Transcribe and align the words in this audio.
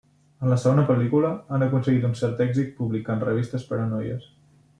En 0.45 0.51
la 0.51 0.55
segona 0.61 0.85
pel·lícula, 0.87 1.29
han 1.57 1.65
aconseguit 1.65 2.17
cert 2.23 2.41
èxit 2.47 2.73
publicant 2.81 3.23
revistes 3.27 3.69
per 3.71 3.81
a 3.85 3.87
noies. 3.95 4.29